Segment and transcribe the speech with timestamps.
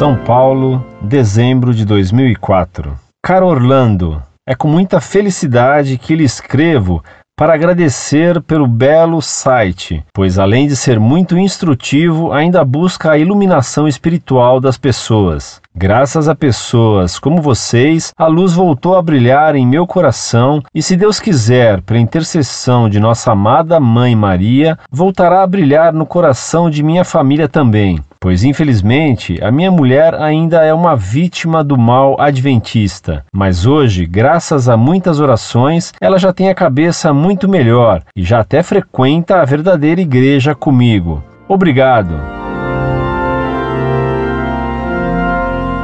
[0.00, 2.98] São Paulo, dezembro de 2004.
[3.22, 7.04] Caro Orlando, é com muita felicidade que lhe escrevo
[7.36, 13.86] para agradecer pelo belo site, pois além de ser muito instrutivo, ainda busca a iluminação
[13.86, 15.60] espiritual das pessoas.
[15.76, 20.96] Graças a pessoas como vocês, a luz voltou a brilhar em meu coração e, se
[20.96, 26.82] Deus quiser, pela intercessão de nossa amada Mãe Maria, voltará a brilhar no coração de
[26.82, 33.24] minha família também pois infelizmente a minha mulher ainda é uma vítima do mal adventista.
[33.32, 38.40] Mas hoje, graças a muitas orações, ela já tem a cabeça muito melhor e já
[38.40, 41.24] até frequenta a verdadeira igreja comigo.
[41.48, 42.14] Obrigado.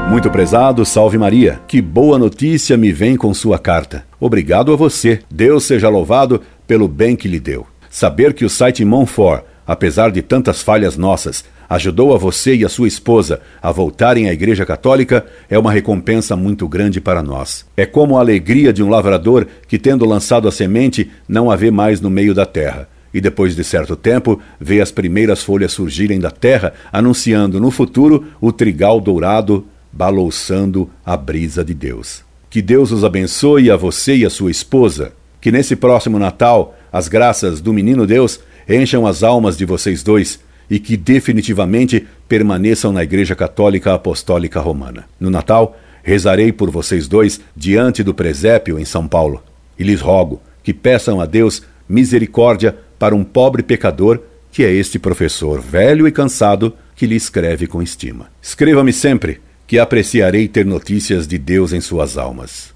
[0.08, 1.60] Muito prezado, salve Maria.
[1.66, 4.04] Que boa notícia me vem com sua carta.
[4.20, 5.20] Obrigado a você.
[5.28, 7.66] Deus seja louvado pelo bem que lhe deu.
[7.90, 12.68] Saber que o site Monfort, apesar de tantas falhas nossas, ajudou a você e a
[12.68, 17.66] sua esposa a voltarem à Igreja Católica é uma recompensa muito grande para nós.
[17.76, 21.70] É como a alegria de um lavrador que, tendo lançado a semente, não a vê
[21.70, 22.88] mais no meio da terra.
[23.12, 28.26] E depois de certo tempo, vê as primeiras folhas surgirem da terra, anunciando no futuro
[28.40, 32.22] o trigal dourado balouçando a brisa de Deus.
[32.50, 35.12] Que Deus os abençoe a você e a sua esposa.
[35.40, 40.40] Que nesse próximo Natal as graças do Menino Deus encham as almas de vocês dois
[40.68, 45.04] e que definitivamente permaneçam na Igreja Católica Apostólica Romana.
[45.18, 49.42] No Natal, rezarei por vocês dois diante do presépio em São Paulo
[49.78, 54.98] e lhes rogo que peçam a Deus misericórdia para um pobre pecador que é este
[54.98, 58.30] professor velho e cansado que lhe escreve com estima.
[58.40, 62.74] Escreva-me sempre, que apreciarei ter notícias de Deus em suas almas.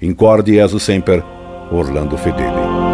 [0.00, 1.24] Incorde Jesus Semper,
[1.72, 2.85] Orlando Fedeli.